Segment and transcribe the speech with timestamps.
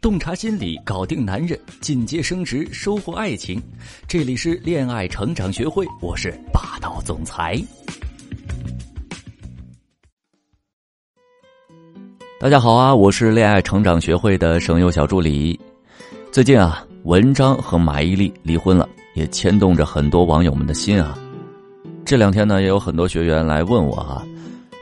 [0.00, 3.62] 洞察心理，搞定男人，进阶升职，收获爱情。
[4.08, 7.62] 这里是恋爱成长学会，我是霸道总裁。
[12.40, 15.60] 大家好啊，我是恋爱成长学会的省优小助理。
[16.32, 21.18] 最近啊，文章和马伊琍离婚了，也牵动着很多网友们的心啊。
[22.06, 24.26] 这两天呢，也有很多学员来问我啊，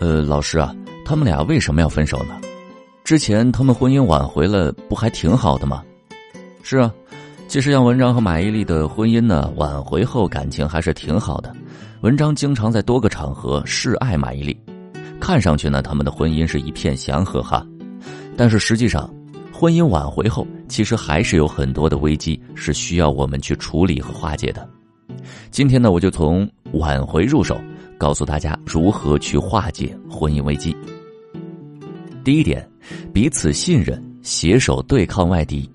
[0.00, 0.74] 呃，老师啊，
[1.04, 2.40] 他们俩为什么要分手呢？
[3.12, 5.84] 之前他们婚姻挽回了，不还挺好的吗？
[6.62, 6.90] 是啊，
[7.46, 11.54] 其实像文章和马伊琍的婚姻呢，挽回后感情还是挺好的。
[12.00, 14.56] 文章经常在多个场合示爱马伊琍，
[15.20, 17.62] 看上去呢，他们的婚姻是一片祥和哈。
[18.34, 19.14] 但是实际上，
[19.52, 24.66] 婚姻挽回后，其实还是有很多的危机是需要我们去处理和化解的。
[25.50, 27.60] 今天呢，我就从挽回入手，
[27.98, 30.74] 告诉大家如何去化解婚姻危机。
[32.24, 32.66] 第一点。
[33.12, 35.68] 彼此信任，携手对抗外敌。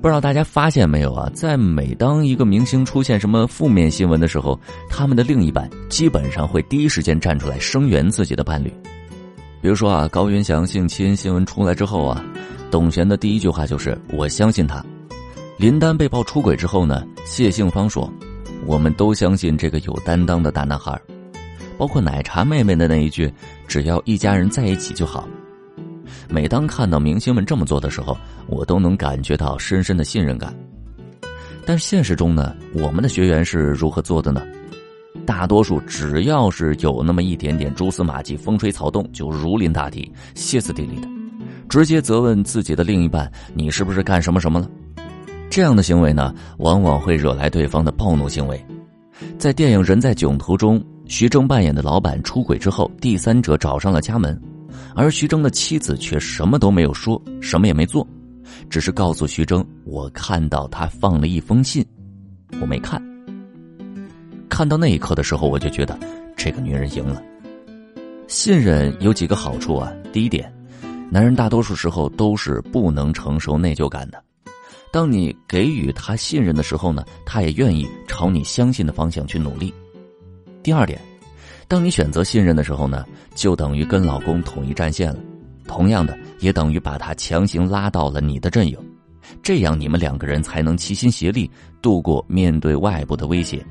[0.00, 1.30] 不知道大家发现没有啊？
[1.34, 8.72] 在每当一个明星出现什么负面新闻的时候，他们的另一半基本上会第一时间站出来声援自己的伴侣。
[9.60, 12.24] 比如说啊，高云翔性侵新闻出来之后啊，
[12.70, 14.82] 董璇的第一句话就是“我相信他”。
[15.58, 18.10] 林丹被曝出轨之后呢，谢杏芳说
[18.64, 20.98] ：“我们都相信这个有担当的大男孩。”
[21.76, 23.30] 包括奶茶妹妹的那一句
[23.68, 25.28] ：“只要一家人在一起就好。”
[26.28, 28.16] 每当看到明星们这么做的时候，
[28.46, 30.54] 我都能感觉到深深的信任感。
[31.66, 34.42] 但现实中呢，我们的学员是如何做的呢？
[35.26, 41.08] 大多数只要是有那么一点点蛛丝马迹、风吹草动，就如临大敌、歇斯底里的，
[41.68, 44.68] 直接责问自己的另一半：“你是不是干什么什么了？”
[45.50, 48.64] 这样的行为呢，往往会惹来对方的暴怒行为。
[49.36, 54.40] 在电影《人在囧途》中，徐峥扮演的老板出轨之后，第三者找上了家门。
[54.94, 58.06] 而徐峥的妻子却什么都没有说，什么也没做，
[58.68, 61.84] 只是告诉徐峥：“我看到他放了一封信，
[62.60, 63.00] 我没看。”
[64.48, 65.98] 看到那一刻的时候，我就觉得
[66.36, 67.22] 这个女人赢了。
[68.26, 69.92] 信任有几个好处啊？
[70.12, 70.52] 第一点，
[71.10, 74.22] 男人大多数时候都是不能承受内疚感的。
[74.92, 79.72] 当你给予他信任的时候呢，他也愿意朝你相信的方向去努力。
[80.62, 81.00] 第二点。
[81.70, 83.04] 当你选择信任的时候呢，
[83.36, 85.20] 就等于跟老公统一战线了，
[85.68, 88.76] 同样的，也等于把他强行拉到了你的阵营，
[89.40, 91.48] 这样你们两个人才能齐心协力
[91.80, 93.64] 度过面对外部的威胁。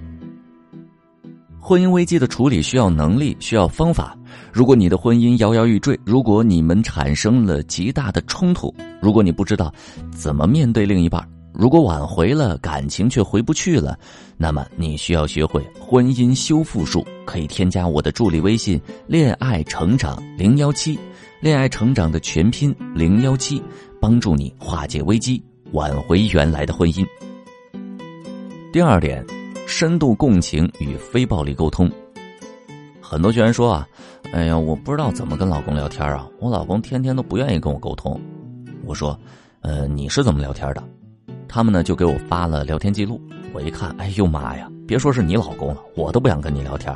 [1.60, 4.18] 婚姻危机的处理需要能力，需要方法。
[4.54, 9.70] 如果你的婚姻摇摇欲坠，如果你们产生了极大的冲突，如果你不知道
[10.10, 11.22] 怎么面对另一半。
[11.60, 14.00] 如果挽回了感情却回不去了，
[14.38, 17.06] 那么你需要学会婚姻修复术。
[17.26, 20.98] 可以添加我的助理微信“恋爱成长零幺七”，
[21.42, 23.62] 恋爱成长的全拼零幺七，
[24.00, 25.44] 帮助你化解危机，
[25.74, 27.06] 挽回原来的婚姻。
[28.72, 29.22] 第二点，
[29.68, 31.92] 深度共情与非暴力沟通。
[33.02, 33.86] 很多学员说啊，
[34.32, 38.18] 哎呀，我不知道怎么跟老公聊天啊，我老公天天都不愿意跟我沟通。
[38.86, 39.20] 我说，
[39.60, 40.82] 呃，你是怎么聊天的？
[41.50, 43.20] 他们呢就给我发了聊天记录，
[43.52, 44.70] 我一看，哎呦妈呀！
[44.88, 46.96] 别说是你老公了，我都不想跟你聊天。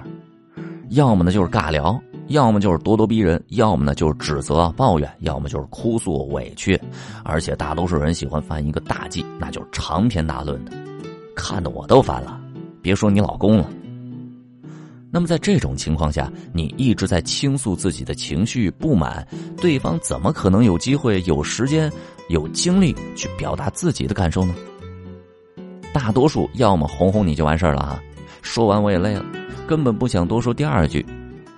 [0.89, 6.79] 要么呢就是尬聊，要么就是咄咄逼人，要么呢就是指责抱怨，要么就是哭诉委屈。
[7.23, 10.71] 而且大多数人喜欢犯一个大忌，那就是长篇大论的，
[11.35, 12.39] 看得我都烦了。
[12.79, 13.67] 别说你老公了。
[15.09, 19.27] 那么在这种情况下，你一直在倾诉自己的情绪不满，
[19.57, 21.91] 对方怎么可能有机会、有时间、
[22.33, 24.55] 有精力去表达自己的感受呢？
[25.93, 28.01] 大多数要么哄哄你就完事儿了啊，
[28.41, 29.23] 说完我也累了，
[29.67, 31.05] 根本不想多说第二句。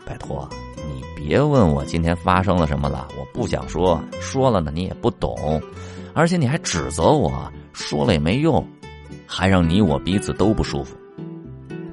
[0.06, 0.48] 拜托，
[0.86, 5.62] 你别问我今天发生了什么了，我不想说，说了呢你也不懂，
[6.14, 8.68] 而且你还指责我，说了也没用，
[9.26, 10.98] 还让你我彼此都不舒服。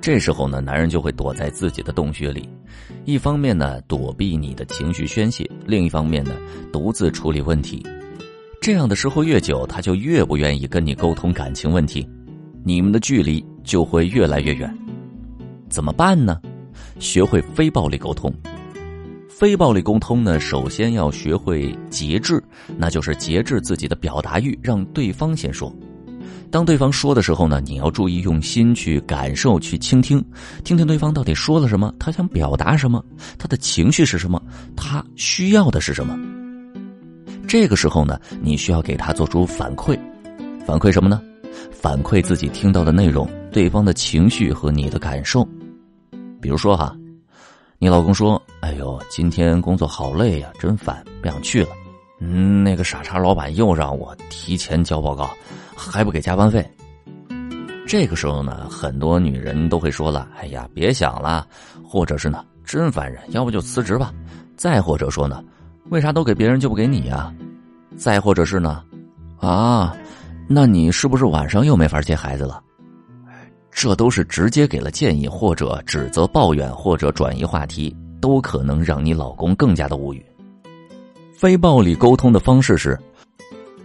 [0.00, 2.48] 这时候呢，男人就会躲在自己的洞穴里，
[3.04, 6.34] 一方面呢躲避你的情绪宣泄，另一方面呢
[6.72, 7.86] 独自处理问题。
[8.62, 12.08] 这样的时候越久，他就越不愿意跟你沟通感情问题，
[12.64, 14.72] 你们的距离就会越来越远。
[15.68, 16.40] 怎么办呢？
[17.00, 18.32] 学会非暴力沟通。
[19.28, 22.40] 非暴力沟通呢，首先要学会节制，
[22.76, 25.74] 那就是节制自己的表达欲，让对方先说。
[26.48, 30.24] 当对方说的时候呢，你要注意用心去感受、去倾听，
[30.62, 33.04] 听听对方到底说了什么，他想表达什么，
[33.36, 34.40] 他的情绪是什么，
[34.76, 36.16] 他需要的是什么。
[37.52, 39.94] 这个时候呢，你需要给他做出反馈，
[40.64, 41.20] 反馈什么呢？
[41.70, 45.46] 反馈自己听到的内容、对方的情绪和你的感受。
[46.40, 46.96] 比如说哈，
[47.78, 51.68] 你老公说：“哎呦，今天工作好累呀，真烦，不想去了。”
[52.20, 55.30] 嗯，那个傻叉老板又让我提前交报告，
[55.76, 56.66] 还不给加班费。
[57.86, 61.46] 这个时候呢，很多女人都会说了：“哎呀，别想了。”
[61.84, 64.10] 或者是呢，真烦人，要不就辞职吧。
[64.56, 65.44] 再或者说呢，
[65.92, 67.30] 为啥都给别人就不给你呀？
[67.98, 68.82] 再或者是呢，
[69.36, 69.94] 啊，
[70.48, 72.62] 那你是不是晚上又没法接孩子了？
[73.70, 80.24] 这都是直接给了建议，或者指责、抱怨，或者转移话题，都可能让你老公更加的无语。
[81.34, 82.98] 非暴力沟通的方式是。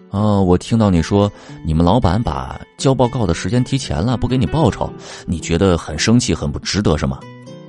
[0.09, 1.30] 哦，我听到你说
[1.65, 4.89] 你们老板把交报告的时间提前了，不给你报酬，
[5.25, 7.19] 你觉得很生气，很不值得，是吗？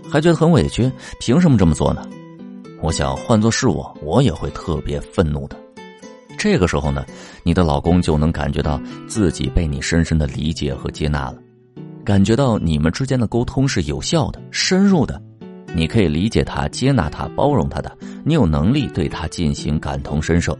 [0.09, 0.89] 还觉得很委屈，
[1.19, 2.07] 凭什么这么做呢？
[2.81, 5.57] 我想换做是我，我也会特别愤怒的。
[6.39, 7.05] 这个时候呢，
[7.43, 11.39] 你的老公就能感觉到自己被你深深的理解和接纳了，
[12.05, 15.21] 感觉到你们之间的沟通是有效的、深入的，
[15.75, 20.57] 你可以理解他、接纳他、包容他的，你有能力对他进行感同身受。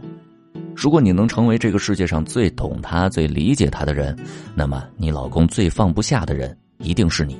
[0.75, 4.13] 如果你能成为这个世界上最懂他、最理解他的人，
[4.53, 7.37] 那么你老公最放不下的人一定是你。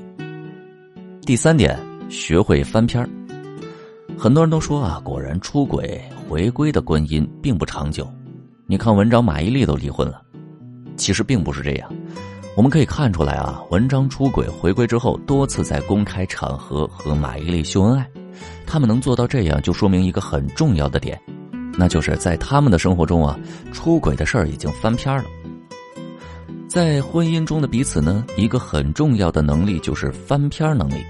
[1.26, 1.78] 第三点，
[2.10, 3.10] 学会翻篇儿。
[4.20, 8.06] 很多人都说啊，果然出轨回归的婚姻并不长久。
[8.68, 10.22] 你看文章马伊琍都离婚了，
[10.98, 11.90] 其实并不是这样。
[12.54, 18.06] 我们可以看出来啊，文章出轨回归之后，多次在公开场合和马伊琍秀恩爱，
[18.68, 21.18] 他们能做到这样，就说明一个很重要的点。
[21.78, 23.40] 那就是在他们的生活中啊，
[23.72, 25.24] 出轨的事儿已经翻篇了。
[26.68, 31.06] 在婚姻中的彼此呢，一个很重要的能力就是翻篇能力。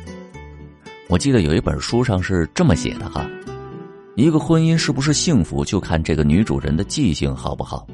[1.10, 3.28] 我记得有一本书上是这么写的哈：
[4.16, 7.88] 一个婚姻是不是幸福，就看这个女主人的记性好不好。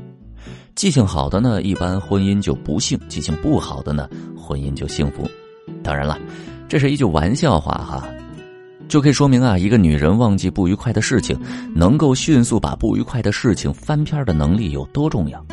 [0.76, 5.26] 记性好的呢，一般婚姻就不幸；记性不好的呢，婚姻就幸福。
[5.82, 6.20] 当然了，
[6.68, 8.06] 这是一句玩笑话哈。
[8.90, 11.40] 就可以说明啊，一个女人忘记不愉快的事情，
[11.74, 15.44] 能够迅速把不愉快的事情翻篇的能力有多重要。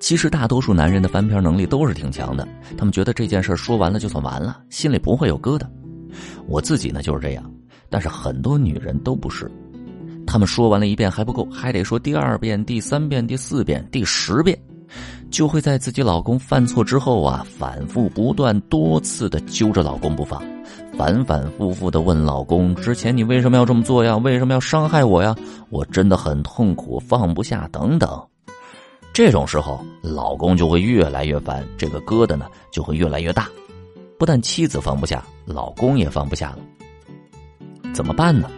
[0.00, 5.66] 其实大多数男人的翻篇能力都是挺强的，他们觉得这件事说完了就算完了，心里不会有疙瘩。
[6.46, 7.50] 我自己呢就是这样，
[7.88, 9.50] 但是很多女人都不是，
[10.26, 14.58] 他们说完了一遍还不够，还得说第二遍、第三遍、第四遍、第十遍，
[15.30, 20.42] 就会在自己老公犯错之后啊，反复不断、多次的揪着老公不放。
[20.96, 24.16] 反反复复的问老公：“之前你为什么要这么做呀？
[24.18, 25.34] 为什么要伤害我呀？
[25.68, 28.22] 我真的很痛苦，放不下，等等。”
[29.12, 33.48] 这种时候，老公就会越来越烦，这个疙瘩呢就会越来越大。
[34.18, 36.58] 不但妻子放不下，老公也放不下了。
[37.92, 38.50] 怎么办呢？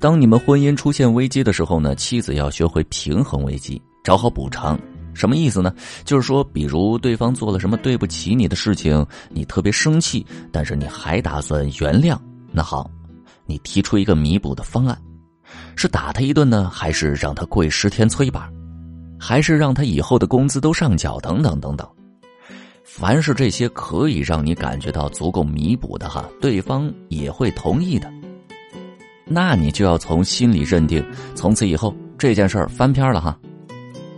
[0.00, 4.78] 当你们婚姻出现危机的时候呢，妻子要学会平衡危机，找好补偿。
[5.14, 5.74] 什么意思呢？
[6.04, 12.16] 就是说，比如对方做了什么对不起你的事情，你特别生气，但是你还打算原谅。
[12.52, 12.88] 那好，
[13.44, 14.96] 你提出一个弥补的方案，
[15.74, 18.48] 是打他一顿呢，还是让他跪十天搓衣板，
[19.18, 21.18] 还是让他以后的工资都上缴？
[21.18, 21.84] 等等等等。
[22.98, 28.12] 凡是这些可以让你感觉到足够弥补的哈，对方也会同意的。
[29.24, 31.00] 那你就要从心里认定，
[31.32, 33.38] 从此以后这件事儿翻篇了哈。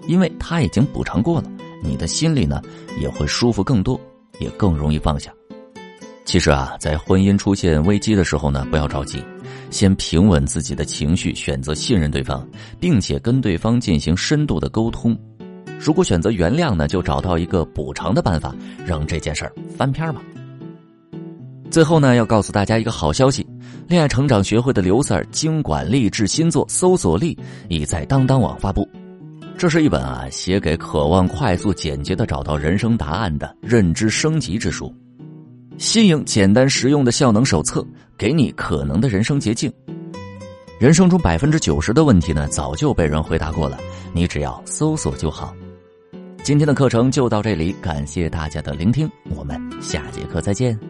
[0.06, 2.62] 因为他已经补偿过了，你的心里呢
[2.98, 4.00] 也会舒服更多，
[4.38, 5.30] 也更容易放下。
[6.24, 9.22] 其实啊，在婚姻出现危机的时候呢，不要着急，
[9.68, 12.48] 先平稳自己的情绪，选择信任对方，
[12.80, 15.14] 并且跟对方进行深度的沟通。
[15.82, 20.20] 如果选择原谅呢，就找到一个补偿的办法，让这件事儿翻篇吧。
[21.70, 23.46] 最后呢，要告诉大家一个好消息：
[23.88, 27.34] 恋爱成长学会的刘 Sir 经管励志新作《搜索力》
[27.68, 28.86] 已在当当网发布。
[29.56, 34.94] 这是一本啊，写给渴望快速简洁的找到人生答案的认知升级之书，
[35.78, 37.82] 新颖简单实用的效能手册，
[38.18, 39.72] 给你可能的人生捷径。
[40.78, 43.78] 人生中百分之九十的问题呢，早就被人回答过了，
[44.12, 45.54] 你只要搜索就好。
[46.50, 50.89] 今天的课程就到这里，感谢大家的聆听，我们下节课再见。